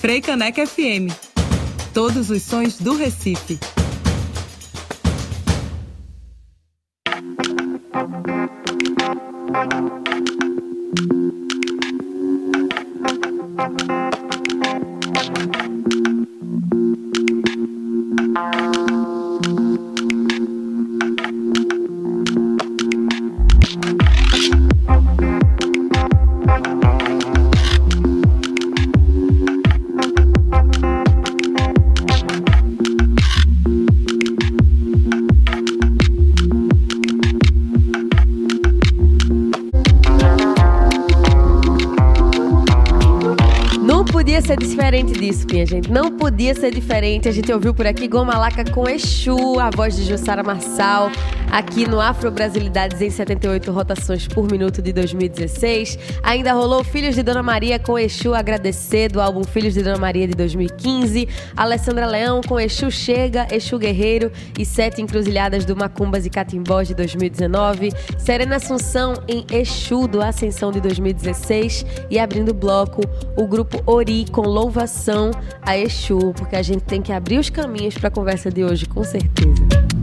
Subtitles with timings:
[0.00, 1.12] Freicaneca FM.
[1.92, 3.58] Todos os sons do Recife.
[46.54, 47.28] Ser diferente.
[47.28, 51.08] A gente ouviu por aqui Gomalaca com Exu, a voz de Jussara Marçal,
[51.50, 55.98] aqui no Afro Brasilidades em 78 rotações por minuto de 2016.
[56.22, 60.26] Ainda rolou Filhos de Dona Maria com Exu Agradecer, do álbum Filhos de Dona Maria
[60.26, 61.28] de 2015.
[61.56, 66.94] Alessandra Leão com Exu Chega, Exu Guerreiro e Sete Encruzilhadas do Macumbas e Catimbós de
[66.94, 67.90] 2019.
[68.18, 71.84] Serena Assunção em Exu do Ascensão de 2016.
[72.08, 73.02] E abrindo o bloco,
[73.36, 75.30] o grupo Ori com Louvação
[75.62, 78.86] a Exu, porque a gente tem que abrir os caminhos para a conversa de hoje,
[78.86, 79.99] com certeza.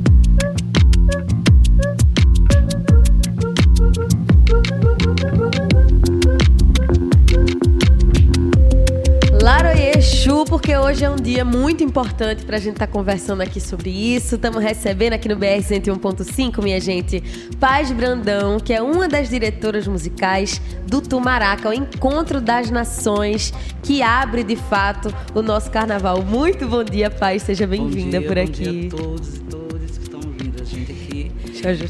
[10.46, 13.90] Porque hoje é um dia muito importante para a gente estar tá conversando aqui sobre
[13.90, 14.36] isso.
[14.36, 17.24] Estamos recebendo aqui no BR 101.5, minha gente,
[17.60, 24.02] Paz Brandão, que é uma das diretoras musicais do Tumaraca, o Encontro das Nações, que
[24.02, 26.22] abre de fato o nosso carnaval.
[26.22, 28.64] Muito bom dia, Paz, seja bem-vinda por aqui.
[28.66, 31.32] Bom dia a todos e todas que estão ouvindo a gente aqui.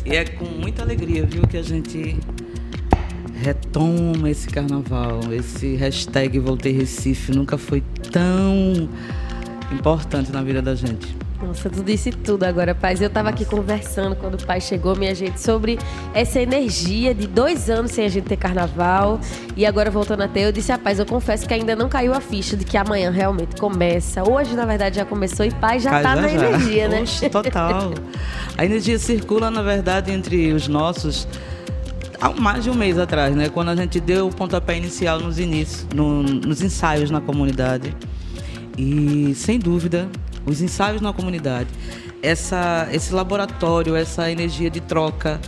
[0.06, 2.18] E é com muita alegria, viu, que a gente
[3.38, 5.22] retoma esse carnaval.
[5.32, 7.82] Esse hashtag Voltei Recife nunca foi
[8.18, 8.90] tão
[9.72, 11.16] importante na vida da gente.
[11.42, 13.00] Nossa, tu disse tudo agora, Paz.
[13.00, 15.78] Eu estava aqui conversando quando o pai chegou, minha gente, sobre
[16.12, 19.20] essa energia de dois anos sem a gente ter carnaval.
[19.56, 22.58] E agora voltando até, eu disse, rapaz, eu confesso que ainda não caiu a ficha
[22.58, 24.28] de que amanhã realmente começa.
[24.28, 26.34] Hoje, na verdade, já começou e Paz já está na já.
[26.34, 27.02] energia, né?
[27.02, 27.94] Oxe, total.
[28.58, 31.28] a energia circula, na verdade, entre os nossos
[32.20, 33.50] há mais de um mês atrás, né?
[33.50, 37.96] Quando a gente deu o pontapé inicial nos inícios, no, nos ensaios na comunidade.
[38.78, 40.08] E sem dúvida,
[40.46, 41.70] os ensaios na comunidade,
[42.22, 45.40] essa, esse laboratório, essa energia de troca,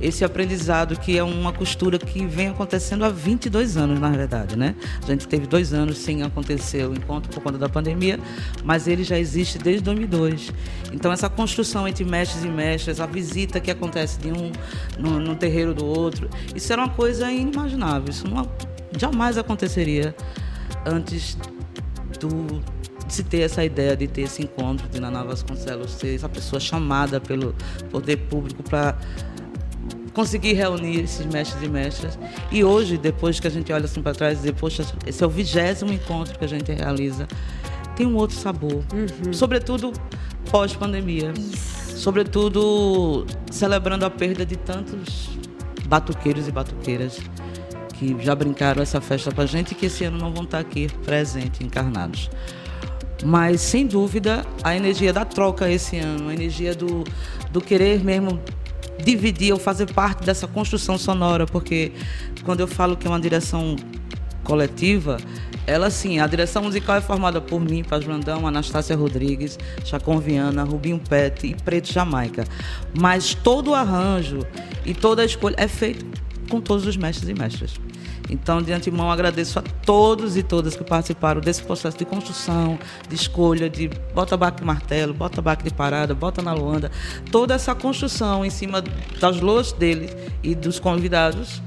[0.00, 4.74] esse aprendizado que é uma costura que vem acontecendo há 22 anos, na verdade, né?
[5.02, 8.18] A gente teve dois anos sem acontecer o encontro por conta da pandemia,
[8.64, 10.52] mas ele já existe desde 2002.
[10.92, 14.52] Então, essa construção entre mestres e mestras, a visita que acontece de um
[14.98, 18.10] no, no terreiro do outro, isso era uma coisa inimaginável.
[18.10, 18.48] Isso não,
[18.96, 20.14] jamais aconteceria
[20.86, 21.36] antes
[22.20, 22.62] do
[23.08, 26.60] de se ter essa ideia de ter esse encontro de Naná Vasconcelos ser essa pessoa
[26.60, 27.54] chamada pelo
[27.90, 28.96] poder público para
[30.18, 32.18] conseguir reunir esses mestres e mestras.
[32.50, 35.26] E hoje, depois que a gente olha assim para trás e dizer, poxa, esse é
[35.28, 37.28] o vigésimo encontro que a gente realiza,
[37.94, 38.84] tem um outro sabor.
[38.92, 39.32] Uhum.
[39.32, 39.92] Sobretudo
[40.50, 41.32] pós-pandemia.
[41.94, 45.30] Sobretudo celebrando a perda de tantos
[45.86, 47.20] batuqueiros e batuqueiras
[47.94, 50.58] que já brincaram essa festa com a gente e que esse ano não vão estar
[50.58, 52.28] aqui presentes, encarnados.
[53.24, 57.04] Mas, sem dúvida, a energia da troca esse ano, a energia do,
[57.52, 58.40] do querer mesmo
[59.04, 61.92] dividir ou fazer parte dessa construção sonora, porque
[62.44, 63.76] quando eu falo que é uma direção
[64.44, 65.18] coletiva,
[65.66, 70.64] ela sim, a direção musical é formada por mim, Paz Brandão, Anastácia Rodrigues, Chacon Viana,
[70.64, 72.44] Rubinho Pet e Preto Jamaica.
[72.98, 74.40] Mas todo o arranjo
[74.86, 76.06] e toda a escolha é feito
[76.48, 77.74] com todos os mestres e mestras.
[78.30, 83.14] Então, de antemão, agradeço a todos e todas que participaram desse processo de construção, de
[83.14, 86.90] escolha, de bota baque martelo, bota baque de parada, bota na Luanda.
[87.30, 88.82] Toda essa construção em cima
[89.20, 91.62] das louças deles e dos convidados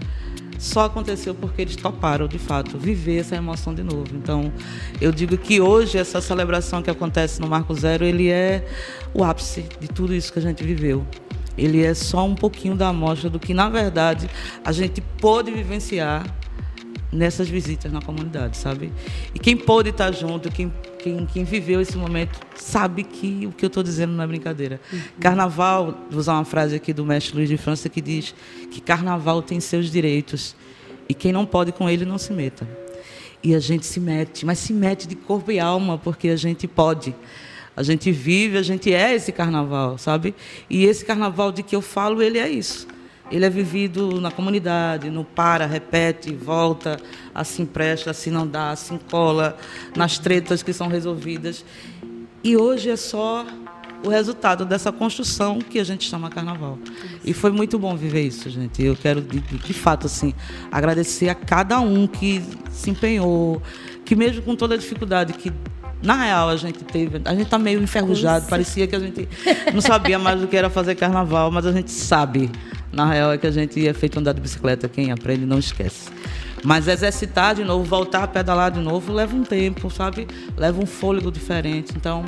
[0.62, 4.16] só aconteceu porque eles toparam, de fato, viver essa emoção de novo.
[4.16, 4.54] Então,
[5.02, 8.64] eu digo que hoje essa celebração que acontece no Marco Zero, ele é
[9.12, 11.04] o ápice de tudo isso que a gente viveu.
[11.58, 14.30] Ele é só um pouquinho da amostra do que, na verdade,
[14.64, 16.26] a gente pôde vivenciar
[17.12, 18.92] nessas visitas na comunidade, sabe?
[19.36, 23.66] E quem pôde estar junto, quem, quem, quem viveu esse momento, sabe que o que
[23.66, 24.80] eu estou dizendo não é brincadeira.
[24.92, 25.00] Uhum.
[25.20, 28.34] Carnaval, vou usar uma frase aqui do mestre Luiz de França que diz
[28.72, 30.56] que carnaval tem seus direitos
[31.10, 32.68] e quem não pode com ele não se meta.
[33.44, 36.68] E a gente se mete, mas se mete de corpo e alma porque a gente
[36.68, 37.14] pode.
[37.82, 40.34] A gente vive, a gente é esse carnaval, sabe?
[40.70, 42.88] E esse carnaval de que eu falo, ele é isso
[43.32, 47.00] ele é vivido na comunidade, no para, repete, volta,
[47.34, 49.58] assim presta, assim não dá, assim cola,
[49.96, 51.64] nas tretas que são resolvidas.
[52.44, 53.46] E hoje é só
[54.04, 56.78] o resultado dessa construção que a gente chama carnaval.
[57.24, 58.84] E foi muito bom viver isso, gente.
[58.84, 60.34] Eu quero, de, de fato, assim,
[60.72, 63.62] agradecer a cada um que se empenhou,
[64.04, 65.54] que mesmo com toda a dificuldade que
[66.02, 67.22] na real, a gente teve.
[67.26, 69.28] A gente tá meio enferrujado, parecia que a gente
[69.74, 72.50] não sabia mais do que era fazer carnaval, mas a gente sabe.
[72.92, 76.10] Na real, é que a gente é feito andar de bicicleta, quem aprende não esquece.
[76.64, 80.28] Mas exercitar de novo, voltar a pedalar de novo, leva um tempo, sabe?
[80.58, 81.94] Leva um fôlego diferente.
[81.96, 82.26] Então,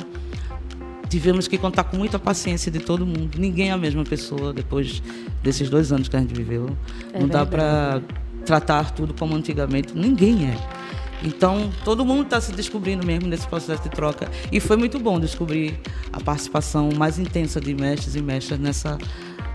[1.08, 3.38] tivemos que contar com muita paciência de todo mundo.
[3.38, 5.02] Ninguém é a mesma pessoa depois
[5.42, 6.76] desses dois anos que a gente viveu.
[7.12, 8.00] É não dá para
[8.44, 9.94] tratar tudo como antigamente.
[9.94, 10.73] Ninguém é.
[11.22, 14.30] Então, todo mundo está se descobrindo mesmo nesse processo de troca.
[14.52, 15.78] E foi muito bom descobrir
[16.12, 18.98] a participação mais intensa de mestres e mestras nessa,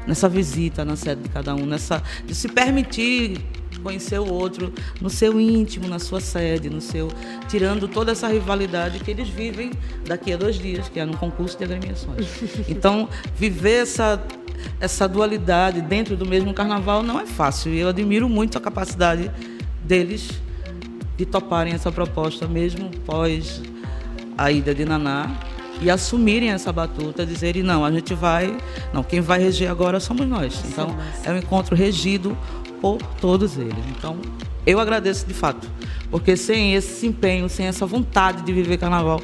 [0.07, 3.37] nessa visita na sede de cada um, nessa, de se permitir
[3.83, 7.07] conhecer o outro no seu íntimo, na sua sede, no seu
[7.47, 9.71] tirando toda essa rivalidade que eles vivem
[10.05, 12.27] daqui a dois dias, que é no concurso de agremiações.
[12.67, 14.21] Então, viver essa
[14.79, 17.73] essa dualidade dentro do mesmo carnaval não é fácil.
[17.73, 19.31] E eu admiro muito a capacidade
[19.83, 20.29] deles
[21.19, 23.61] de toparem essa proposta, mesmo pós
[24.37, 25.29] a ida de Naná,
[25.81, 28.55] e assumirem essa batuta, dizerem, não, a gente vai,
[28.93, 30.63] não, quem vai reger agora somos nós.
[30.65, 30.95] Então,
[31.25, 32.37] é um encontro regido
[32.79, 33.83] por todos eles.
[33.97, 34.17] Então,
[34.65, 35.69] eu agradeço de fato,
[36.09, 39.19] porque sem esse empenho, sem essa vontade de viver carnaval,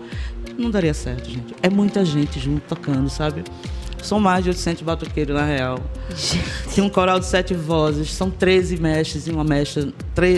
[0.57, 1.55] não daria certo, gente.
[1.63, 3.41] É muita gente junto tocando, sabe?
[4.01, 5.79] São mais de 800 batuqueiros, na real.
[6.09, 6.73] Gente.
[6.75, 9.91] Tem um coral de sete vozes, são 13 mestres e uma mestra,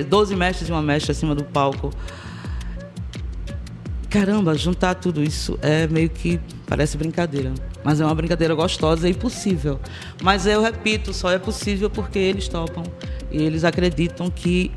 [0.07, 1.91] 12 mestres e uma mestra acima do palco.
[4.09, 7.53] Caramba, juntar tudo isso é meio que parece brincadeira.
[7.83, 9.79] Mas é uma brincadeira gostosa e possível.
[10.21, 12.83] Mas eu repito, só é possível porque eles topam
[13.31, 14.71] e eles acreditam que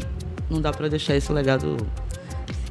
[0.49, 1.77] não dá para deixar esse legado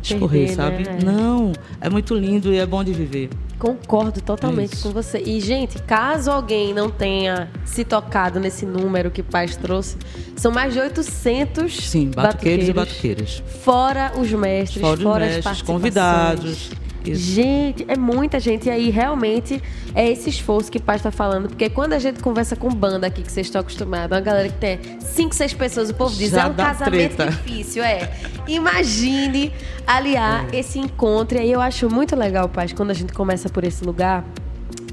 [0.01, 0.83] escorrer, sabe?
[0.83, 0.99] Né?
[1.03, 3.29] Não, é muito lindo e é bom de viver.
[3.59, 4.87] Concordo totalmente Isso.
[4.87, 5.19] com você.
[5.19, 9.97] E, gente, caso alguém não tenha se tocado nesse número que o Paz trouxe,
[10.37, 13.43] são mais de 800 Sim, batuqueiros, batuqueiros e batuqueiras.
[13.61, 16.71] Fora os mestres, fora, fora os mestres, convidados.
[17.05, 17.33] Isso.
[17.33, 18.67] Gente, é muita gente.
[18.67, 19.61] E aí, realmente,
[19.95, 21.47] é esse esforço que o pai está falando.
[21.47, 24.57] Porque quando a gente conversa com banda aqui, que vocês estão acostumados, uma galera que
[24.57, 27.31] tem cinco, seis pessoas, o povo diz, Já é um casamento treta.
[27.31, 28.11] difícil, é.
[28.47, 29.51] Imagine
[29.87, 30.59] aliar é.
[30.59, 31.37] esse encontro.
[31.37, 34.25] E aí eu acho muito legal, pai, quando a gente começa por esse lugar,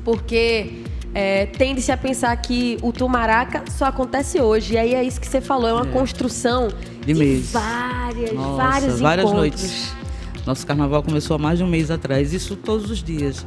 [0.04, 4.74] porque é, tende-se a pensar que o Tumaraca só acontece hoje.
[4.74, 5.90] E aí é isso que você falou, é uma é.
[5.90, 6.68] construção
[7.04, 9.62] de, de várias, Nossa, vários várias encontros.
[9.62, 10.05] noites.
[10.46, 13.44] Nosso carnaval começou há mais de um mês atrás, isso todos os dias.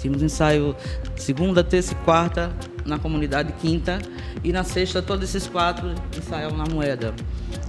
[0.00, 0.74] Tínhamos ensaio
[1.16, 2.52] segunda, terça e quarta
[2.84, 4.00] na comunidade, quinta,
[4.42, 7.14] e na sexta todos esses quatro ensaiam na moeda.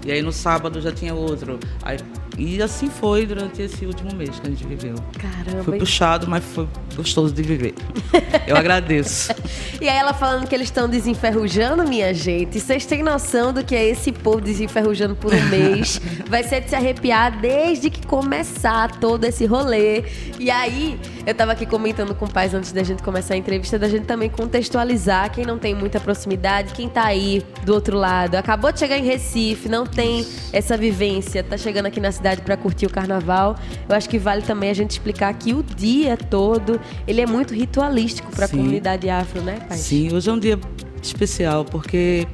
[0.04, 1.60] E aí no sábado já tinha outro.
[1.84, 1.98] Aí
[2.38, 4.96] e assim foi durante esse último mês que a gente viveu.
[5.18, 5.64] Caramba.
[5.64, 7.74] Foi puxado, mas foi gostoso de viver.
[8.46, 9.34] Eu agradeço.
[9.82, 12.60] e aí ela falando que eles estão desenferrujando, minha gente.
[12.60, 16.02] Vocês têm noção do que é esse povo desenferrujando por um mês?
[16.28, 20.04] Vai ser de se arrepiar desde que começar todo esse rolê.
[20.38, 23.80] E aí, eu tava aqui comentando com o Paz antes da gente começar a entrevista,
[23.80, 28.36] da gente também contextualizar quem não tem muita proximidade, quem tá aí do outro lado.
[28.36, 32.42] Acabou de chegar em Recife, não tem essa vivência, tá chegando aqui na cidade cidade
[32.42, 33.56] para curtir o carnaval.
[33.88, 37.54] Eu acho que vale também a gente explicar que o dia todo ele é muito
[37.54, 39.78] ritualístico para a comunidade afro, né, pai?
[39.78, 40.60] Sim, hoje é um dia
[41.02, 42.28] especial porque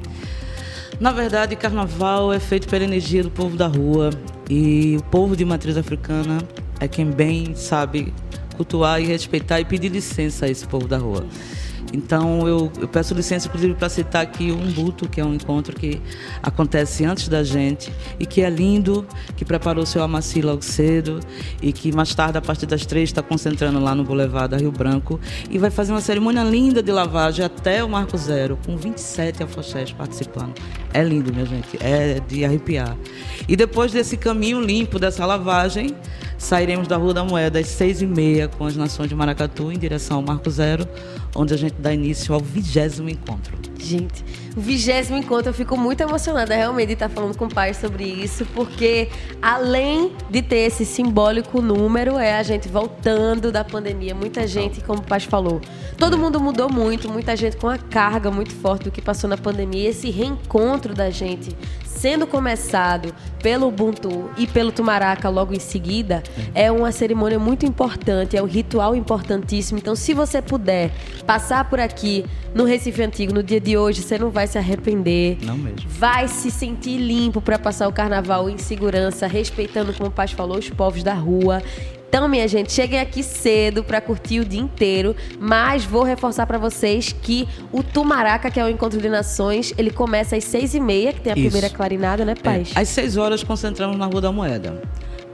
[0.98, 4.10] na verdade carnaval é feito pela energia do povo da rua
[4.48, 6.38] e o povo de matriz africana
[6.80, 8.14] é quem bem sabe
[8.56, 11.26] cultuar e respeitar e pedir licença a esse povo da rua.
[11.92, 15.74] Então eu, eu peço licença, inclusive, para citar aqui o Umbuto, que é um encontro
[15.74, 16.00] que
[16.42, 21.20] acontece antes da gente e que é lindo, que preparou seu amaci logo cedo
[21.60, 24.72] e que mais tarde, a partir das três, está concentrando lá no Boulevard da Rio
[24.72, 25.20] Branco
[25.50, 29.92] e vai fazer uma cerimônia linda de lavagem até o Marco Zero, com 27 afoxés
[29.92, 30.54] participando.
[30.92, 32.96] É lindo, minha gente, é de arrepiar.
[33.48, 35.94] E depois desse caminho limpo, dessa lavagem,
[36.42, 39.78] sairemos da Rua da Moeda às seis e meia com as Nações de Maracatu em
[39.78, 40.86] direção ao Marco Zero,
[41.34, 43.71] onde a gente dá início ao vigésimo encontro.
[43.82, 44.24] Gente,
[44.56, 48.04] o vigésimo encontro, eu fico muito emocionada realmente de estar falando com o pai sobre
[48.04, 49.08] isso, porque
[49.40, 54.14] além de ter esse simbólico número, é a gente voltando da pandemia.
[54.14, 55.60] Muita gente, como o pai falou,
[55.98, 59.36] todo mundo mudou muito, muita gente com a carga muito forte do que passou na
[59.36, 59.90] pandemia.
[59.90, 61.56] Esse reencontro da gente
[62.02, 66.20] sendo começado pelo Ubuntu e pelo Tumaraca logo em seguida,
[66.52, 69.78] é uma cerimônia muito importante, é um ritual importantíssimo.
[69.78, 70.90] Então, se você puder
[71.24, 74.58] passar por aqui no Recife Antigo no dia de de hoje, você não vai se
[74.58, 75.38] arrepender.
[75.42, 75.88] Não mesmo.
[75.88, 80.58] Vai se sentir limpo para passar o carnaval em segurança, respeitando, como o Paz falou,
[80.58, 81.62] os povos da rua.
[82.06, 86.58] Então, minha gente, cheguem aqui cedo para curtir o dia inteiro, mas vou reforçar para
[86.58, 90.80] vocês que o Tumaraca, que é o Encontro de Nações, ele começa às seis e
[90.80, 91.46] meia, que tem a Isso.
[91.46, 92.72] primeira clarinada, né, Paz?
[92.76, 94.82] É, às seis horas concentramos na Rua da Moeda,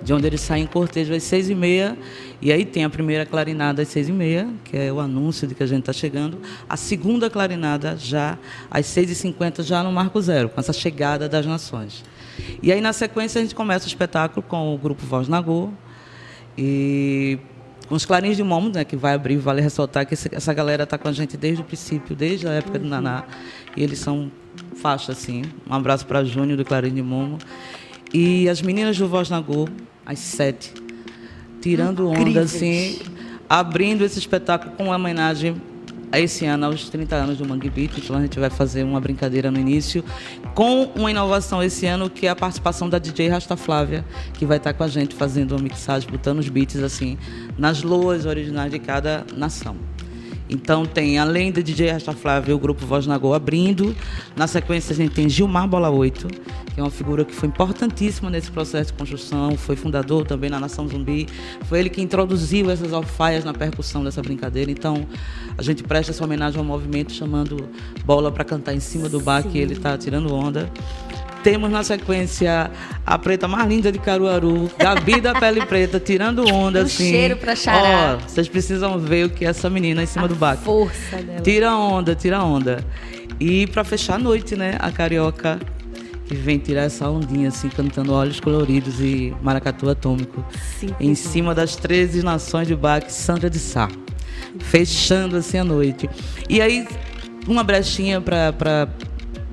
[0.08, 1.94] de onde ele sai em cortejo às seis e meia,
[2.40, 5.54] e aí tem a primeira clarinada às seis e meia, que é o anúncio de
[5.54, 8.38] que a gente está chegando, a segunda clarinada já
[8.70, 12.02] às seis e cinquenta, já no Marco Zero, com essa chegada das nações.
[12.62, 15.68] E aí, na sequência, a gente começa o espetáculo com o grupo Voz Nagô,
[16.56, 17.38] e
[17.86, 20.84] com os Clarins de Momo, né, que vai abrir, vale ressaltar que esse- essa galera
[20.84, 23.24] está com a gente desde o princípio, desde a época do Naná,
[23.76, 24.32] e eles são
[24.74, 25.42] faixa, assim.
[25.68, 27.36] Um abraço para Júnior do Clarim de Momo.
[28.12, 29.68] E as meninas do Voz Nagô,
[30.08, 30.72] às sete,
[31.60, 32.54] tirando onda, Incríveis.
[32.54, 32.98] assim,
[33.46, 35.54] abrindo esse espetáculo com uma homenagem
[36.10, 37.98] a esse ano, aos 30 anos do Mangue Beat.
[37.98, 40.02] Então a gente vai fazer uma brincadeira no início,
[40.54, 44.56] com uma inovação esse ano, que é a participação da DJ Rasta Flávia, que vai
[44.56, 47.18] estar com a gente fazendo uma mixagem, botando os beats assim,
[47.58, 49.76] nas loas originais de cada nação.
[50.48, 53.94] Então tem, além do DJ Rasta Flávia, o grupo Voz Nagô abrindo.
[54.34, 56.26] Na sequência a gente tem Gilmar Bola 8,
[56.74, 60.58] que é uma figura que foi importantíssima nesse processo de construção, foi fundador também na
[60.58, 61.26] Nação Zumbi.
[61.64, 64.70] Foi ele que introduziu essas alfaias na percussão dessa brincadeira.
[64.70, 65.06] Então
[65.56, 67.68] a gente presta essa homenagem ao movimento chamando
[68.04, 70.70] Bola para cantar em cima do bar que ele está tirando onda.
[71.42, 72.70] Temos na sequência
[73.06, 77.10] a preta mais linda de Caruaru, Gabi da Pele Preta, tirando onda, Um assim.
[77.10, 78.16] cheiro pra xará.
[78.16, 80.64] Ó, vocês precisam ver o que é essa menina em cima do baque.
[80.64, 81.40] Força dela.
[81.40, 82.84] Tira onda, tira onda.
[83.40, 85.58] E pra fechar a noite, né, a carioca
[86.26, 90.44] que vem tirar essa ondinha, assim, cantando Olhos Coloridos e Maracatu Atômico.
[90.78, 93.88] Sim, em cima das 13 nações de baque, Sandra de Sá.
[94.58, 96.10] Fechando assim a noite.
[96.48, 96.86] E aí,
[97.46, 98.88] uma brechinha pra, pra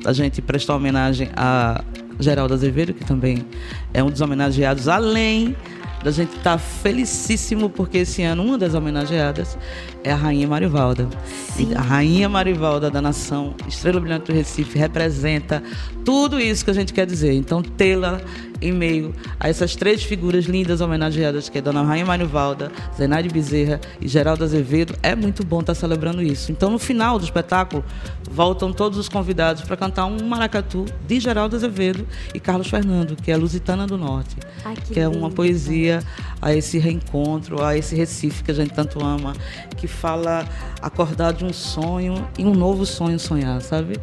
[0.06, 1.84] a gente prestar homenagem a
[2.20, 3.46] Geraldo Azevedo, que também
[3.94, 5.56] é um dos homenageados, além
[6.04, 9.58] da gente estar felicíssimo porque esse ano uma das homenageadas
[10.06, 11.10] é a Rainha Marivalda.
[11.58, 15.64] E A Rainha Marivalda da nação Estrela Brilhante do Recife representa
[16.04, 17.34] tudo isso que a gente quer dizer.
[17.34, 18.22] Então, tê-la
[18.62, 23.82] em meio a essas três figuras lindas homenageadas, que é Dona Rainha Marivalda, Zenaide Bezerra
[24.00, 26.52] e Geraldo Azevedo, é muito bom estar celebrando isso.
[26.52, 27.84] Então, no final do espetáculo,
[28.30, 33.32] voltam todos os convidados para cantar um maracatu de Geraldo Azevedo e Carlos Fernando, que
[33.32, 36.02] é Lusitana do Norte, Ai, que que é uma poesia
[36.42, 39.34] a esse reencontro, a esse Recife que a gente tanto ama,
[39.76, 40.46] que fala
[40.82, 43.98] acordar de um sonho e um novo sonho sonhar, sabe?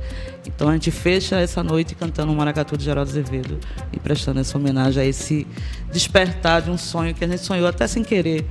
[0.47, 3.59] Então a gente fecha essa noite cantando o Maracatu de Geraldo Azevedo
[3.93, 5.47] e prestando essa homenagem a esse
[5.93, 8.47] despertar de um sonho que a gente sonhou até sem querer,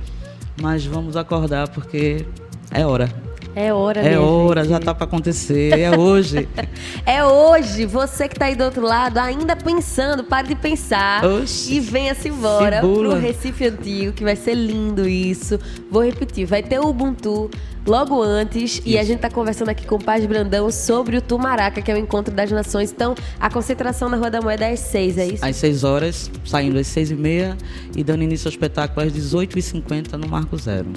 [0.60, 2.26] mas vamos acordar porque
[2.70, 3.31] é hora.
[3.54, 4.70] É hora, É hora, gente.
[4.70, 6.48] já tá para acontecer, é hoje.
[7.04, 11.74] É hoje, você que tá aí do outro lado, ainda pensando, pare de pensar Oxi.
[11.74, 13.10] e venha-se embora Se bula.
[13.10, 15.58] pro Recife Antigo, que vai ser lindo isso.
[15.90, 17.50] Vou repetir, vai ter o Ubuntu
[17.86, 21.82] logo antes e a gente tá conversando aqui com o Paz Brandão sobre o Tumaraca,
[21.82, 22.92] que é o Encontro das Nações.
[22.92, 25.44] Então, a concentração na Rua da Moeda é às seis, é isso?
[25.44, 27.56] às 6 horas, saindo às 6 e meia
[27.96, 30.88] e dando início ao espetáculo às 18h50 no Marco Zero.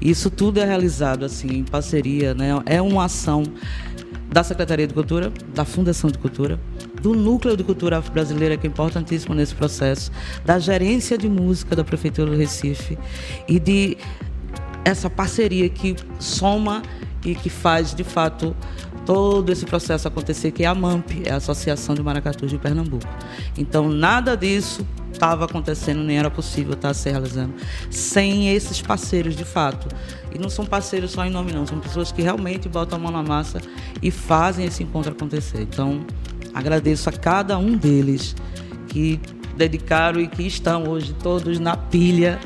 [0.00, 2.50] Isso tudo é realizado assim em parceria, né?
[2.66, 3.42] É uma ação
[4.28, 6.58] da Secretaria de Cultura, da Fundação de Cultura,
[7.00, 10.10] do Núcleo de Cultura Afro-Brasileira, que é importantíssimo nesse processo,
[10.44, 12.98] da Gerência de Música da Prefeitura do Recife
[13.48, 13.96] e de
[14.86, 16.80] essa parceria que soma
[17.24, 18.56] e que faz, de fato,
[19.04, 23.04] todo esse processo acontecer, que é a MAMP, é a Associação de Maracatus de Pernambuco.
[23.58, 27.54] Então, nada disso estava acontecendo, nem era possível estar se realizando,
[27.90, 29.88] sem esses parceiros, de fato.
[30.32, 33.10] E não são parceiros só em nome, não, são pessoas que realmente botam a mão
[33.10, 33.60] na massa
[34.00, 35.62] e fazem esse encontro acontecer.
[35.62, 36.06] Então,
[36.54, 38.36] agradeço a cada um deles
[38.86, 39.20] que
[39.56, 42.38] dedicaram e que estão hoje todos na pilha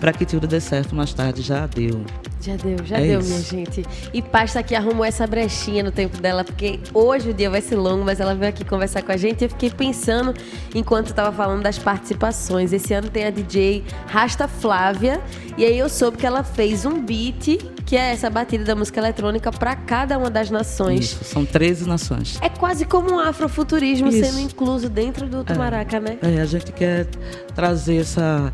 [0.00, 1.42] para que tudo dê certo mais tarde.
[1.42, 2.02] Já deu.
[2.40, 3.28] Já deu, já É deu, isso.
[3.30, 3.84] minha gente.
[4.12, 7.74] E Pasta aqui arrumou essa brechinha no tempo dela, porque hoje o dia vai ser
[7.76, 9.42] longo, mas ela veio aqui conversar com a gente.
[9.44, 10.32] Eu fiquei pensando,
[10.74, 12.72] enquanto eu tava falando das participações.
[12.72, 15.20] Esse ano tem a DJ Rasta Flávia,
[15.56, 19.00] e aí eu soube que ela fez um beat, que é essa batida da música
[19.00, 21.00] eletrônica, para cada uma das nações.
[21.06, 22.38] Isso, são 13 nações.
[22.42, 24.24] É quase como um afrofuturismo Isso.
[24.24, 26.18] sendo incluso dentro do Tumaraca, né?
[26.22, 27.06] É, a gente quer
[27.54, 28.52] trazer essa,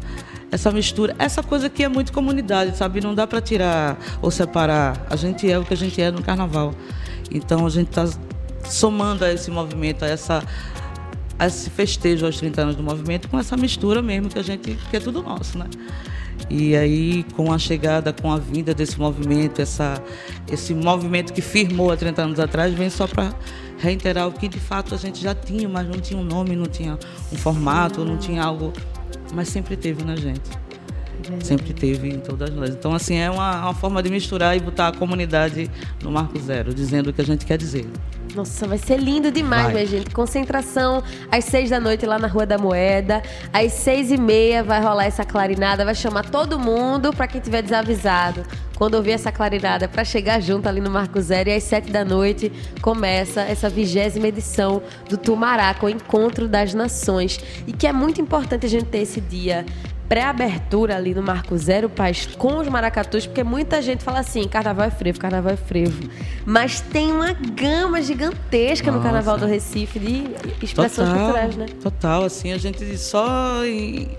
[0.53, 3.01] essa mistura, essa coisa que é muito comunidade, sabe?
[3.01, 5.07] Não dá para tirar ou separar.
[5.09, 6.75] A gente é o que a gente é no carnaval.
[7.31, 8.07] Então a gente está
[8.69, 10.45] somando a esse movimento, a essa
[11.39, 14.79] a esse festejo aos 30 anos do movimento com essa mistura mesmo que a gente
[14.91, 15.67] que é tudo nosso, né?
[16.51, 20.03] E aí, com a chegada, com a vinda desse movimento, essa,
[20.51, 23.33] esse movimento que firmou há 30 anos atrás, vem só para
[23.79, 26.67] reiterar o que de fato a gente já tinha, mas não tinha um nome, não
[26.67, 26.99] tinha
[27.33, 28.73] um formato, não tinha algo.
[29.33, 30.51] Mas sempre teve na gente.
[31.43, 32.71] Sempre teve em todas nós.
[32.71, 35.71] Então, assim, é uma, uma forma de misturar e botar a comunidade
[36.03, 37.87] no marco zero, dizendo o que a gente quer dizer.
[38.35, 39.75] Nossa, vai ser lindo demais, vai.
[39.75, 40.11] minha gente.
[40.11, 43.23] Concentração às seis da noite lá na Rua da Moeda.
[43.53, 45.85] Às seis e meia vai rolar essa clarinada.
[45.85, 48.43] Vai chamar todo mundo para quem tiver desavisado.
[48.77, 51.51] Quando ouvir essa clarinada, para chegar junto ali no Marco Zero.
[51.51, 57.39] E às sete da noite começa essa vigésima edição do Tumaraca, o Encontro das Nações.
[57.67, 59.65] E que é muito importante a gente ter esse dia
[60.13, 64.85] pré-abertura ali no Marco Zero Paz com os maracatus, porque muita gente fala assim, carnaval
[64.85, 66.07] é frevo, carnaval é frevo.
[66.45, 68.99] Mas tem uma gama gigantesca Nossa.
[68.99, 70.25] no Carnaval do Recife de
[70.63, 71.67] expressões total, culturais, né?
[71.83, 74.11] Total, assim, a gente só em,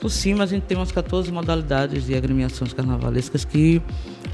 [0.00, 3.80] por cima a gente tem umas 14 modalidades de agremiações carnavalescas que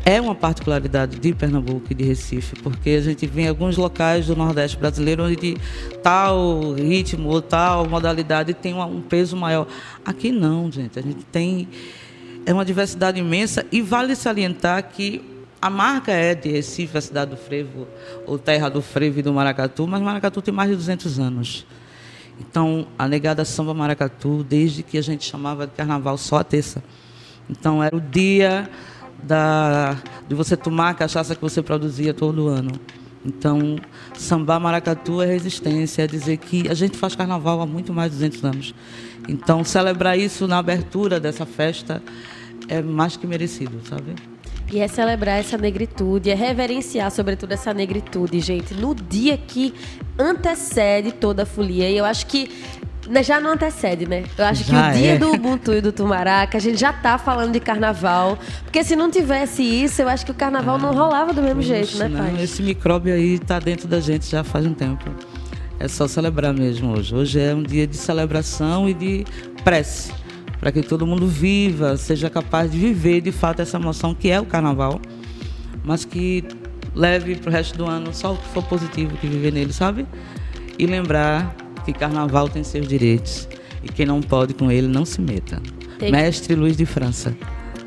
[0.05, 4.27] é uma particularidade de Pernambuco e de Recife, porque a gente vê em alguns locais
[4.27, 5.57] do Nordeste brasileiro onde
[6.03, 9.67] tal ritmo ou tal modalidade tem um peso maior.
[10.05, 10.99] Aqui não, gente.
[10.99, 11.69] A gente tem
[12.45, 15.23] é uma diversidade imensa e vale salientar que
[15.61, 17.87] a marca é de Recife, a cidade do frevo,
[18.27, 21.65] ou terra do frevo e do maracatu, mas Maracatu tem mais de 200 anos.
[22.41, 26.83] Então, a negada samba maracatu, desde que a gente chamava de carnaval só a terça.
[27.49, 28.69] Então, era o dia
[29.23, 29.97] da,
[30.29, 32.73] de você tomar a cachaça que você produzia todo ano.
[33.25, 33.77] Então,
[34.15, 38.17] sambar maracatu é resistência, é dizer que a gente faz carnaval há muito mais de
[38.19, 38.75] 200 anos.
[39.29, 42.03] Então, celebrar isso na abertura dessa festa
[42.69, 44.15] é mais que merecido, sabe?
[44.73, 49.75] E é celebrar essa negritude, é reverenciar, sobretudo, essa negritude, gente, no dia que
[50.19, 51.91] antecede toda a folia.
[51.91, 52.51] E eu acho que
[53.21, 54.25] já não antecede, né?
[54.39, 55.19] Eu acho já que o dia é.
[55.19, 58.39] do Ubuntu e do Tumaraca, a gente já tá falando de carnaval.
[58.63, 61.61] Porque se não tivesse isso, eu acho que o carnaval ah, não rolava do mesmo
[61.61, 62.43] jeito, né, pai?
[62.43, 65.05] Esse micróbio aí tá dentro da gente já faz um tempo.
[65.79, 67.15] É só celebrar mesmo hoje.
[67.15, 69.25] Hoje é um dia de celebração e de
[69.65, 70.13] prece.
[70.61, 74.41] Para que todo mundo viva, seja capaz de viver de fato essa emoção que é
[74.41, 75.01] o carnaval.
[75.85, 76.45] Mas que
[76.95, 80.07] leve pro resto do ano só o que for positivo que viver nele, sabe?
[80.79, 83.49] E lembrar que carnaval tem seus direitos
[83.83, 85.61] e quem não pode com ele não se meta.
[85.99, 87.37] Tem Mestre Luiz de França.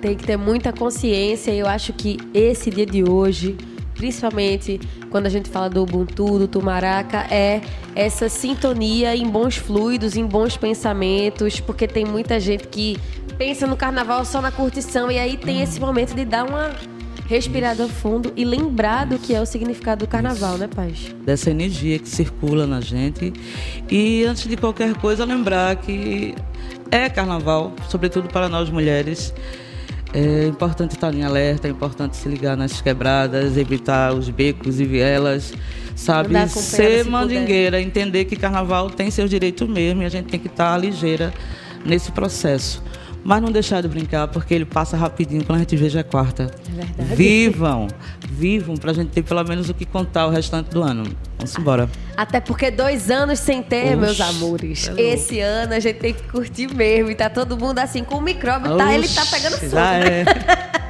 [0.01, 3.57] Tem que ter muita consciência e eu acho que esse dia de hoje,
[3.93, 4.79] principalmente
[5.09, 7.61] quando a gente fala do Ubuntu, do Tumaraca, é
[7.95, 12.97] essa sintonia em bons fluidos, em bons pensamentos, porque tem muita gente que
[13.37, 16.71] pensa no carnaval só na curtição e aí tem esse momento de dar uma
[17.27, 21.13] respirar do fundo e lembrar do que é o significado do carnaval, né, Paz?
[21.25, 23.33] Dessa energia que circula na gente.
[23.89, 26.35] E antes de qualquer coisa, lembrar que
[26.91, 29.33] é carnaval, sobretudo para nós mulheres.
[30.13, 34.85] É importante estar em alerta, é importante se ligar nas quebradas, evitar os becos e
[34.85, 35.53] vielas,
[35.93, 36.33] sabe?
[36.47, 40.77] Ser mandingueira, entender que carnaval tem seus direitos mesmo e a gente tem que estar
[40.77, 41.33] ligeira
[41.85, 42.81] nesse processo.
[43.25, 46.03] Mas não deixar de brincar, porque ele passa rapidinho quando a gente vê já é
[46.03, 46.43] quarta.
[46.43, 47.15] É verdade.
[47.15, 47.87] Vivam,
[48.29, 51.03] vivam, pra gente ter pelo menos o que contar o restante do ano.
[51.39, 51.89] Vamos embora.
[52.15, 54.91] Até porque dois anos sem ter, Oxi, meus amores.
[54.95, 57.09] É Esse ano a gente tem que curtir mesmo.
[57.09, 59.71] E tá todo mundo assim, com o micróbio, tá, ele tá pegando fogo.
[59.71, 60.25] Já é.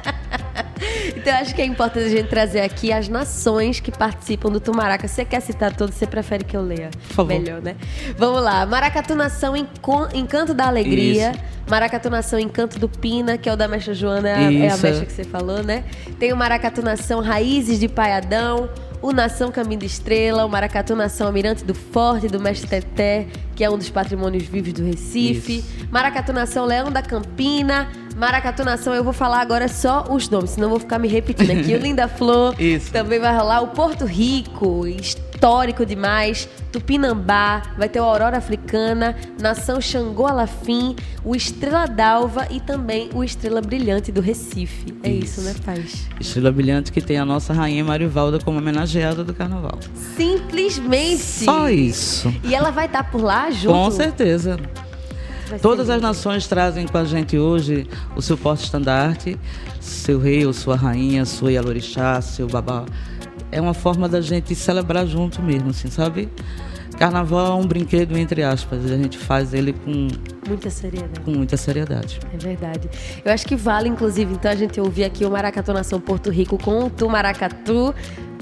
[1.26, 5.08] Então, acho que é importante a gente trazer aqui as nações que participam do Tumaraca.
[5.08, 5.96] Você quer citar todos?
[5.96, 6.88] Você prefere que eu leia?
[7.08, 7.28] Por favor.
[7.36, 7.74] Melhor, né?
[8.16, 8.64] Vamos lá.
[8.64, 11.32] Maracatu Nação Encanto da Alegria.
[11.32, 11.40] Isso.
[11.68, 15.12] Maracatu Nação Encanto do Pina, que é o da mestra Joana, é a mestra que
[15.12, 15.82] você falou, né?
[16.16, 18.70] Tem o Maracatu Nação Raízes de Paiadão
[19.02, 23.62] o Nação Caminho de Estrela, o Maracatu Nação Almirante do Forte, do Mestre Teté, que
[23.62, 25.58] é um dos patrimônios vivos do Recife.
[25.58, 25.88] Isso.
[25.90, 27.88] Maracatu Nação Leão da Campina.
[28.16, 31.74] Maracatu Nação, eu vou falar agora só os nomes, senão vou ficar me repetindo aqui.
[31.74, 32.58] O Linda Flor.
[32.58, 32.90] Isso.
[32.90, 36.48] Também vai rolar o Porto Rico, histórico demais.
[36.72, 43.22] Tupinambá, vai ter o Aurora Africana, Nação Xangô Alafim, o Estrela d'Alva e também o
[43.22, 44.94] Estrela Brilhante do Recife.
[45.02, 46.06] É isso, isso né, Paz?
[46.18, 49.78] Estrela Brilhante que tem a nossa rainha Marivalda como homenageada do carnaval.
[50.16, 51.18] Simplesmente.
[51.18, 52.34] Só isso.
[52.42, 53.74] E ela vai estar por lá junto?
[53.74, 54.58] Com certeza.
[55.62, 59.38] Todas as nações trazem com a gente hoje o seu porte-estandarte,
[59.80, 62.84] seu rei ou sua rainha, sua Yalorixá, seu babá
[63.50, 66.28] é uma forma da gente celebrar junto mesmo, assim, sabe?
[66.98, 70.08] Carnaval é um brinquedo, entre aspas, a gente faz ele com
[70.48, 71.20] muita seriedade.
[71.20, 72.20] Com muita seriedade.
[72.32, 72.88] É verdade.
[73.24, 76.56] Eu acho que vale, inclusive, então, a gente ouvir aqui o Maracatu Nação Porto Rico
[76.58, 77.94] com o Tu Maracatu.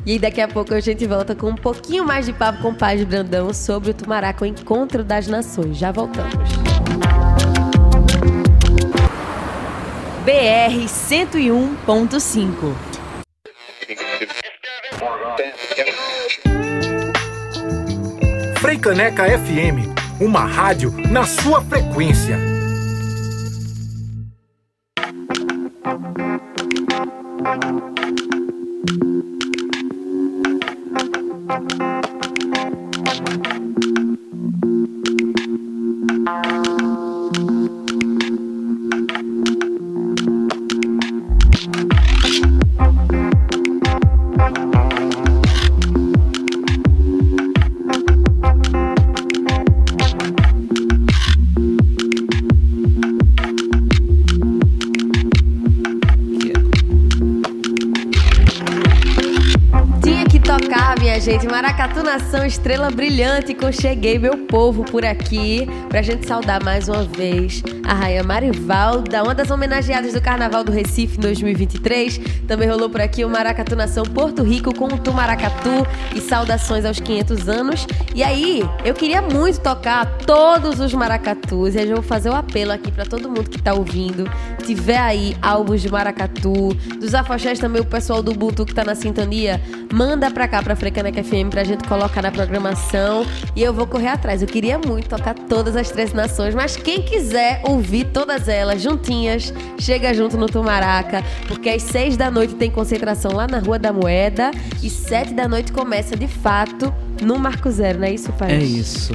[0.07, 2.75] E daqui a pouco a gente volta com um pouquinho mais de papo com o
[2.75, 5.79] Paz Brandão sobre o Tumaraca, o Encontro das Nações.
[5.79, 6.64] Já voltamos.
[10.25, 12.75] BR 101.5.
[18.59, 19.87] Freicaneca FM,
[20.19, 22.54] uma rádio na sua frequência.
[62.95, 65.67] Brilhante com Cheguei Meu Povo por aqui.
[65.89, 70.71] Pra gente saudar mais uma vez a Rainha Marivalda, uma das homenageadas do Carnaval do
[70.71, 72.21] Recife 2023.
[72.47, 77.01] Também rolou por aqui o Maracatu Nação Porto Rico com o Tumaracatu e saudações aos
[77.01, 77.87] 500 anos.
[78.15, 81.75] E aí, eu queria muito tocar todos os maracatus.
[81.75, 84.31] E eu vou fazer o um apelo aqui para todo mundo que tá ouvindo.
[84.65, 88.95] Tiver aí álbuns de maracatu, dos afoxés também, o pessoal do Ubuntu que tá na
[88.95, 89.61] sintonia,
[89.93, 93.27] manda pra cá, pra Frecaneca FM, pra gente colocar na programação.
[93.55, 94.43] E eu vou correr atrás.
[94.43, 99.53] Eu queria muito tocar todas as três nações, mas quem quiser ouvir todas elas juntinhas,
[99.79, 103.93] chega junto no Tumaraca, porque às seis da noite tem concentração lá na Rua da
[103.93, 104.51] Moeda
[104.83, 108.53] e sete da noite começa de fato no Marco Zero, não é isso, pai?
[108.53, 109.15] É isso.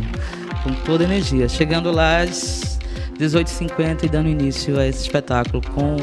[0.63, 1.47] Com toda energia.
[1.47, 2.79] Chegando lá às
[3.19, 5.97] 18h50 e dando início a esse espetáculo com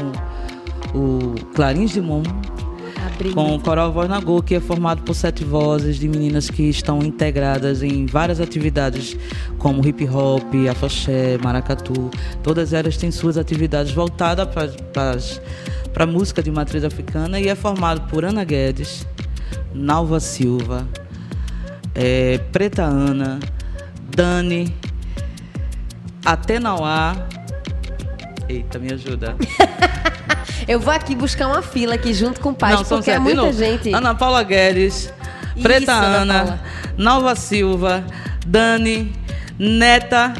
[0.97, 2.23] o Clarins de Mon
[3.33, 6.63] com o Coral Voz na Go, que é formado por sete vozes de meninas que
[6.63, 9.17] estão integradas em várias atividades
[9.57, 12.11] como hip hop, afoxé, maracatu.
[12.43, 14.49] Todas elas têm suas atividades voltadas
[15.93, 19.07] para a música de matriz africana e é formado por Ana Guedes,
[19.73, 20.87] Nalva Silva,
[21.95, 23.39] é, Preta Ana,
[24.15, 24.73] Dani,
[26.23, 27.36] Atenauá.
[28.49, 29.35] Eita, me ajuda.
[30.67, 33.93] Eu vou aqui buscar uma fila aqui junto com o pai, porque é muita gente.
[33.93, 35.13] Ana Paula Guedes,
[35.61, 36.63] Preta Isso, Ana, Ana
[36.97, 38.03] Nova Silva,
[38.45, 39.13] Dani,
[39.57, 40.33] Neta,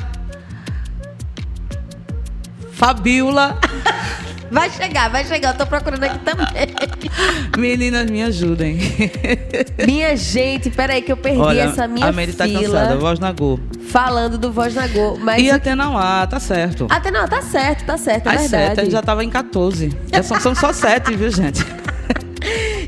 [2.73, 3.59] Fabiola.
[4.51, 5.53] Vai chegar, vai chegar.
[5.53, 6.47] Eu tô procurando aqui também.
[7.57, 8.77] Meninas, me ajudem.
[9.85, 13.31] Minha gente, peraí que eu perdi Olha, essa minha a Mary tá cansada, voz na
[13.31, 13.59] Go.
[13.89, 15.17] Falando do voz na Go.
[15.19, 16.87] Mas e até não há, tá certo.
[16.89, 18.75] Até não, tá certo, tá certo, é As verdade.
[18.81, 19.91] Sete, já tava em 14.
[20.11, 21.65] Já são, são só sete, viu, gente?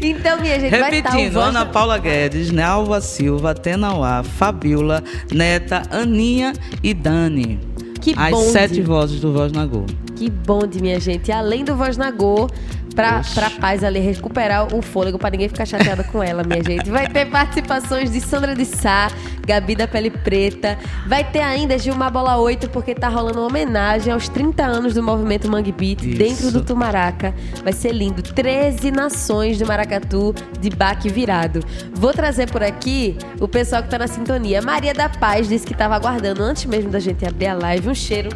[0.02, 6.94] Então, minha gente, Repetindo, vai Ana Paula Guedes, Nelva Silva, Tenauá, Fabiola, Neta, Aninha e
[6.94, 7.60] Dani.
[8.00, 8.52] Que As bonde.
[8.52, 9.86] sete vozes do Voz na Go.
[10.20, 11.32] Que bonde, minha gente.
[11.32, 12.50] Além do Voz na Go,
[12.94, 16.90] pra, pra paz ali recuperar o fôlego pra ninguém ficar chateada com ela, minha gente.
[16.90, 19.10] Vai ter participações de Sandra de Sá,
[19.48, 20.78] Gabi da Pele Preta.
[21.08, 25.02] Vai ter ainda Gilmar Bola 8, porque tá rolando uma homenagem aos 30 anos do
[25.02, 26.18] movimento Mangue Beat Isso.
[26.18, 27.34] dentro do Tumaraca.
[27.64, 28.22] Vai ser lindo.
[28.22, 31.62] 13 nações de maracatu de baque virado.
[31.94, 34.62] Vou trazer por aqui o pessoal que tá na sintonia.
[34.62, 37.96] Maria da Paz disse que tava aguardando, antes mesmo da gente abrir a live, um
[37.96, 38.30] cheiro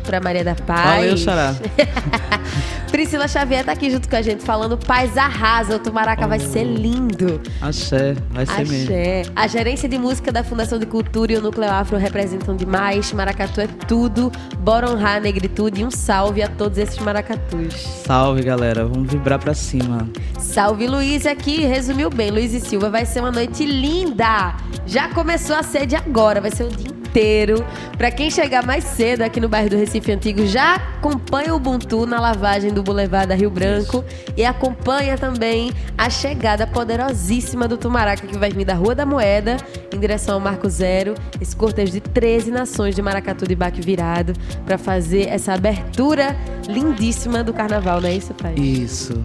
[0.00, 0.96] pra Maria da Paz.
[0.96, 1.54] Valeu, Xará.
[2.90, 6.28] Priscila Xavier tá aqui junto com a gente falando Paz arrasa, o Tumaraca oh.
[6.28, 7.40] vai ser lindo.
[7.60, 8.64] Axé, vai ser Axé.
[8.64, 9.32] mesmo.
[9.36, 13.12] A gerência de música da Fundação de Cultura e o Núcleo Afro representam demais.
[13.12, 14.30] Maracatu é tudo.
[14.58, 17.74] Bora honrar a negritude e um salve a todos esses maracatus.
[18.04, 18.84] Salve, galera.
[18.84, 20.08] Vamos vibrar pra cima.
[20.38, 21.62] Salve, Luiz aqui.
[21.62, 22.30] Resumiu bem.
[22.30, 24.56] Luiz e Silva vai ser uma noite linda.
[24.84, 26.40] Já começou a ser de agora.
[26.40, 27.64] Vai ser o dia inteiro.
[27.98, 32.06] Para quem chegar mais cedo aqui no bairro do Recife Antigo, já acompanha o Ubuntu
[32.06, 34.32] na lavagem do Boulevard da Rio Branco Isso.
[34.36, 39.56] e acompanha também a chegada poderosíssima do Tumaraca que vai vir da Rua da Moeda
[39.92, 44.32] em direção ao Marco Zero, esse cortejo de 13 nações de maracatu de baque virado
[44.64, 46.36] para fazer essa abertura
[46.68, 48.54] lindíssima do carnaval, não é isso, pai?
[48.54, 49.22] Isso.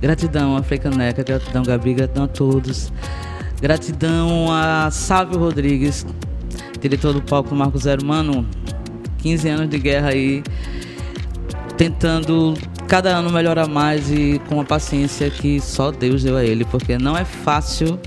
[0.00, 2.92] Gratidão, Africaneca, gratidão, Gabi, gratidão a todos.
[3.60, 6.04] Gratidão a Sávio Rodrigues,
[6.80, 8.04] diretor do palco Marco Zero.
[8.04, 8.46] Mano,
[9.18, 10.42] 15 anos de guerra aí,
[11.76, 12.54] tentando
[12.86, 16.96] cada ano melhorar mais e com a paciência que só Deus deu a ele, porque
[16.98, 17.98] não é fácil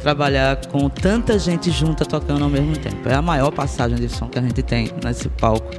[0.00, 3.08] trabalhar com tanta gente junta tocando ao mesmo tempo.
[3.08, 5.70] É a maior passagem de som que a gente tem nesse palco.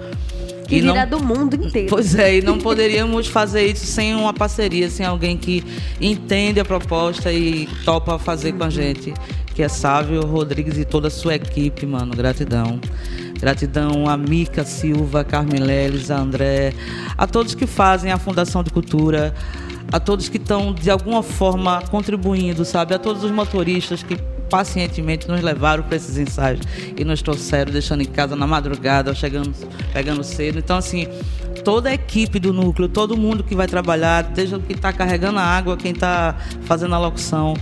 [0.67, 1.89] Que e não, do mundo inteiro.
[1.89, 5.63] Pois é, e não poderíamos fazer isso sem uma parceria, sem alguém que
[5.99, 9.13] entende a proposta e topa fazer com a gente
[9.53, 12.15] que é Sávio Rodrigues e toda a sua equipe, mano.
[12.15, 12.79] Gratidão.
[13.39, 16.73] Gratidão a Mica Silva, Carmen Leles, a André,
[17.17, 19.33] a todos que fazem a Fundação de Cultura,
[19.91, 22.93] a todos que estão de alguma forma contribuindo, sabe?
[22.93, 24.15] A todos os motoristas que
[24.51, 26.61] pacientemente nos levaram para esses ensaios
[26.95, 29.53] e nos trouxeram, deixando em casa na madrugada, chegando,
[29.93, 30.59] pegando cedo.
[30.59, 31.07] Então, assim,
[31.63, 35.43] toda a equipe do núcleo, todo mundo que vai trabalhar, desde quem está carregando a
[35.43, 37.55] água, quem está fazendo a locução,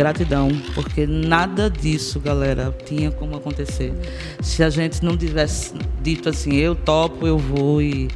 [0.00, 3.92] gratidão, porque nada disso, galera, tinha como acontecer
[4.40, 8.08] se a gente não tivesse dito assim, eu topo, eu vou e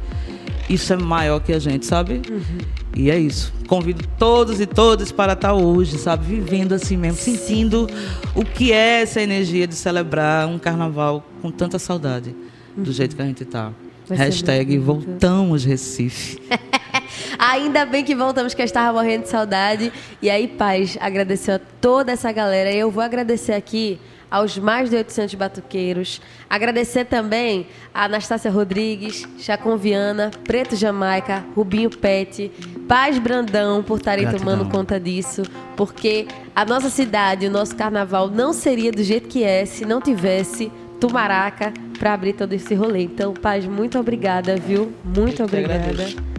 [0.67, 2.23] isso é maior que a gente, sabe?
[2.27, 2.57] Uhum.
[2.95, 3.53] E é isso.
[3.67, 6.25] Convido todos e todas para estar hoje, sabe?
[6.25, 7.87] Vivendo assim mesmo, sentindo
[8.33, 12.35] o que é essa energia de celebrar um carnaval com tanta saudade,
[12.75, 12.83] uhum.
[12.83, 13.71] do jeito que a gente está.
[14.09, 16.39] Hashtag voltamos Recife.
[17.37, 19.91] Ainda bem que voltamos, que eu estava morrendo de saudade.
[20.21, 22.71] E aí, paz, agradecer a toda essa galera.
[22.71, 26.21] E eu vou agradecer aqui aos mais de 800 batuqueiros.
[26.49, 32.51] Agradecer também a Anastácia Rodrigues, Chacon Viana, Preto Jamaica, Rubinho Pet,
[32.87, 35.43] Paz Brandão por estarem tomando conta disso,
[35.75, 40.01] porque a nossa cidade, o nosso carnaval não seria do jeito que é se não
[40.01, 43.03] tivesse Tumaraca para abrir todo esse rolê.
[43.03, 44.93] Então, Paz, muito obrigada, viu?
[45.03, 45.75] Muito obrigada.
[45.75, 46.34] Agradeço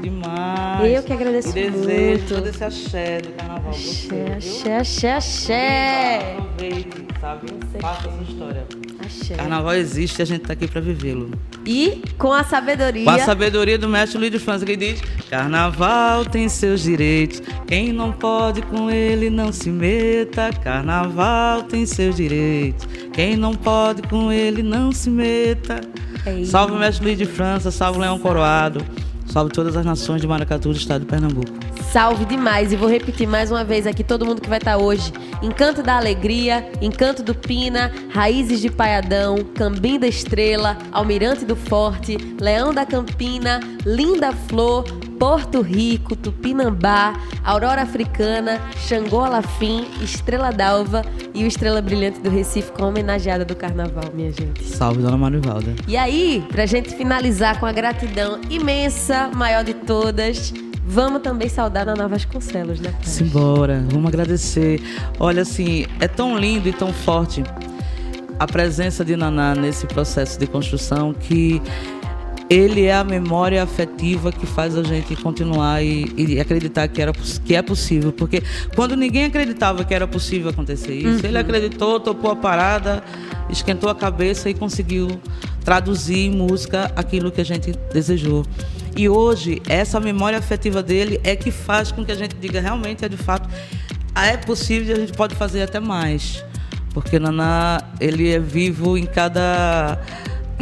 [0.00, 0.94] demais.
[0.94, 2.34] Eu que agradeço e desejo muito.
[2.34, 3.70] todo esse axé do carnaval.
[3.70, 6.36] Axé, axé, axé, axé.
[6.38, 7.46] Aproveite, sabe?
[7.80, 8.66] Faça a sua história.
[9.04, 9.34] Axé.
[9.34, 11.30] Carnaval existe e a gente está aqui para vivê-lo.
[11.66, 13.04] E com a sabedoria.
[13.04, 17.42] Com a sabedoria do mestre Luiz de França, que diz: Carnaval tem seus direitos.
[17.66, 20.50] Quem não pode com ele não se meta.
[20.62, 22.86] Carnaval tem seus direitos.
[23.12, 25.80] Quem não pode com ele não se meta.
[26.24, 28.84] É salve o mestre Luiz de França, salve o Leão Coroado.
[29.32, 31.61] Salve todas as nações de Maracatu do estado de Pernambuco.
[31.90, 32.72] Salve demais!
[32.72, 35.12] E vou repetir mais uma vez aqui, todo mundo que vai estar hoje.
[35.42, 42.16] Encanto da Alegria, Encanto do Pina, Raízes de Paiadão, Cambim da Estrela, Almirante do Forte,
[42.40, 44.84] Leão da Campina, Linda Flor,
[45.18, 47.14] Porto Rico, Tupinambá,
[47.44, 53.44] Aurora Africana, Xangô Alafim, Estrela d'Alva e o Estrela Brilhante do Recife com a homenageada
[53.44, 54.64] do Carnaval, minha gente.
[54.64, 55.74] Salve, Dona Marivalda.
[55.86, 60.52] E aí, pra gente finalizar com a gratidão imensa, maior de todas,
[60.92, 62.92] Vamos também saudar Nova Vasconcelos, né?
[63.02, 64.78] Simbora, vamos agradecer.
[65.18, 67.42] Olha, assim, é tão lindo e tão forte
[68.38, 71.62] a presença de Naná nesse processo de construção que
[72.52, 77.10] ele é a memória afetiva que faz a gente continuar e, e, acreditar que, era,
[77.12, 78.12] que é possível.
[78.12, 78.42] Porque
[78.74, 81.30] quando ninguém acreditava que era possível acontecer isso, uhum.
[81.30, 83.02] ele acreditou, topou a parada,
[83.48, 85.08] esquentou a cabeça e conseguiu
[85.64, 88.44] traduzir em música aquilo que a gente desejou.
[88.94, 93.02] E hoje, essa memória afetiva dele é que faz com que a gente diga realmente
[93.02, 93.48] é de fato,
[94.14, 96.44] é possível e a gente pode fazer até mais.
[96.92, 99.98] Porque Naná, ele é vivo em cada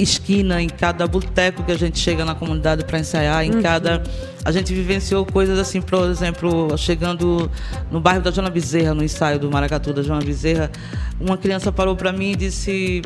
[0.03, 3.63] esquina, em cada boteco que a gente chega na comunidade para ensaiar, em uhum.
[3.63, 4.03] cada.
[4.45, 7.51] A gente vivenciou coisas assim, por exemplo, chegando
[7.91, 10.71] no bairro da Joana Bezerra, no ensaio do Maracatu da Joana Bezerra,
[11.21, 13.03] uma criança parou para mim e disse: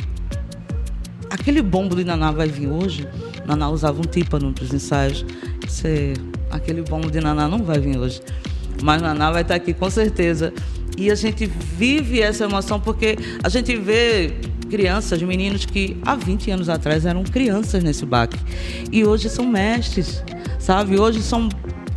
[1.31, 3.09] Aquele bombo de Naná vai vir hoje?
[3.47, 5.25] Naná usava um tímpano para os ensaios.
[5.65, 6.15] Disse,
[6.51, 8.21] aquele bombo de Naná não vai vir hoje.
[8.83, 10.53] Mas Naná vai estar aqui com certeza.
[10.97, 14.33] E a gente vive essa emoção porque a gente vê
[14.71, 18.39] crianças, meninos que há 20 anos atrás eram crianças nesse baque.
[18.91, 20.23] E hoje são mestres,
[20.59, 20.99] sabe?
[20.99, 21.49] Hoje são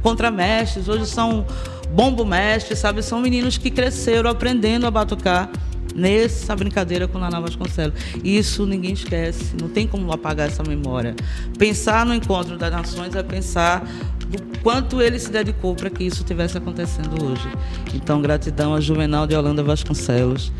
[0.02, 1.46] contramestres, hoje são
[1.92, 3.02] bombo-mestres, sabe?
[3.02, 5.50] São meninos que cresceram aprendendo a batucar
[5.96, 7.96] nessa brincadeira com Naná Vasconcelos.
[8.24, 11.16] Isso ninguém esquece, não tem como apagar essa memória.
[11.58, 13.84] Pensar no encontro das nações é pensar
[14.28, 17.48] do quanto ele se dedicou para que isso estivesse acontecendo hoje.
[17.94, 20.52] Então, gratidão a Juvenal de Holanda Vasconcelos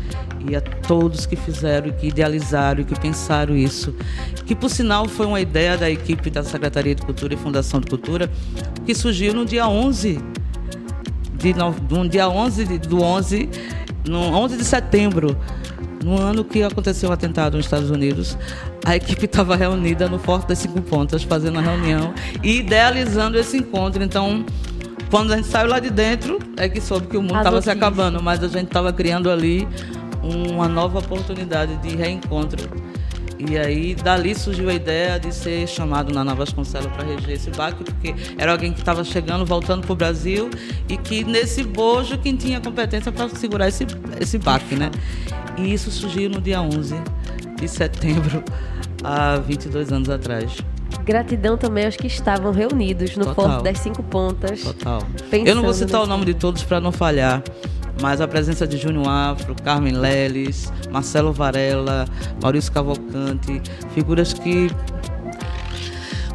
[0.48, 3.94] e a todos que fizeram, que idealizaram e que pensaram isso.
[4.46, 7.88] Que, por sinal, foi uma ideia da equipe da Secretaria de Cultura e Fundação de
[7.88, 8.30] Cultura,
[8.86, 10.18] que surgiu no dia 11
[11.34, 13.48] de no, dia 11 de, do 11
[14.08, 15.36] no 11 de setembro,
[16.04, 18.36] no ano que aconteceu o atentado nos Estados Unidos,
[18.84, 23.56] a equipe estava reunida no Forte das Cinco Pontas, fazendo a reunião e idealizando esse
[23.56, 24.02] encontro.
[24.02, 24.44] Então,
[25.10, 27.70] quando a gente saiu lá de dentro, é que soube que o mundo estava se
[27.70, 29.66] acabando, mas a gente estava criando ali
[30.22, 32.68] uma nova oportunidade de reencontro
[33.38, 37.84] e aí, dali surgiu a ideia de ser chamado Naná Vasconcelos para reger esse baque,
[37.84, 40.50] porque era alguém que estava chegando, voltando para o Brasil,
[40.88, 43.86] e que nesse bojo quem tinha competência para segurar esse,
[44.20, 44.90] esse baque, né?
[45.56, 46.96] E isso surgiu no dia 11
[47.56, 48.42] de setembro,
[49.04, 50.58] há 22 anos atrás.
[51.04, 53.34] Gratidão também aos que estavam reunidos no Total.
[53.34, 54.62] Forte das Cinco Pontas.
[54.62, 55.02] Total.
[55.32, 57.42] Eu não vou citar o nome de todos para não falhar,
[58.00, 62.06] mas a presença de Júnior Afro, Carmen Leles, Marcelo Varela,
[62.42, 63.60] Maurício Cavalcante,
[63.94, 64.70] figuras que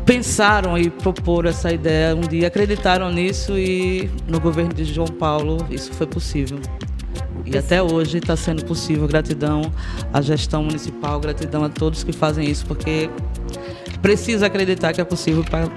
[0.06, 5.65] pensaram e proporam essa ideia um dia, acreditaram nisso e no governo de João Paulo
[5.69, 6.60] isso foi possível.
[7.45, 9.08] E até hoje está sendo possível.
[9.08, 9.62] Gratidão
[10.13, 13.10] à gestão municipal, gratidão a todos que fazem isso, porque
[14.02, 15.67] precisa acreditar que é possível para.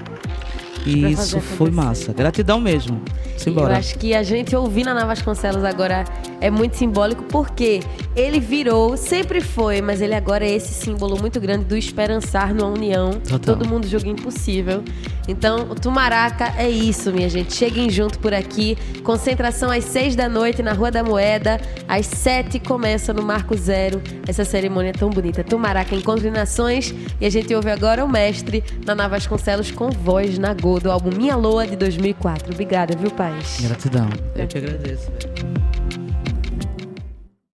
[0.85, 2.13] E isso foi massa.
[2.13, 3.01] Gratidão mesmo.
[3.37, 3.73] Simbora.
[3.73, 6.03] Eu acho que a gente ouvir na Vasconcelos agora
[6.41, 7.81] é muito simbólico porque
[8.15, 12.69] ele virou, sempre foi, mas ele agora é esse símbolo muito grande do esperançar numa
[12.69, 13.11] união.
[13.11, 13.55] Total.
[13.55, 14.83] Todo mundo julga impossível.
[15.27, 17.53] Então, o Tumaraca é isso, minha gente.
[17.53, 18.77] Cheguem junto por aqui.
[19.03, 21.59] Concentração às seis da noite na Rua da Moeda.
[21.87, 25.43] Às sete começa no Marco Zero essa cerimônia tão bonita.
[25.43, 26.95] Tumaraca Encontro Nações.
[27.19, 31.09] E a gente ouve agora o mestre Naná Vasconcelos com voz na Go do álbum
[31.15, 32.53] Minha Loa de 2004.
[32.53, 33.59] Obrigada, viu, Paz?
[33.61, 34.09] Gratidão.
[34.35, 35.11] Eu te agradeço.